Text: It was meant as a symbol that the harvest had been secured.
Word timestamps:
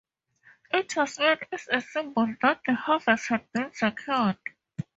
It 0.71 0.95
was 0.95 1.19
meant 1.19 1.43
as 1.51 1.67
a 1.71 1.79
symbol 1.79 2.35
that 2.41 2.61
the 2.65 2.73
harvest 2.73 3.27
had 3.27 3.45
been 3.53 3.71
secured. 3.71 4.37